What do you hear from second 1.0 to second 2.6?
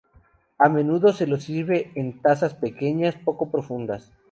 se lo sirve en tazas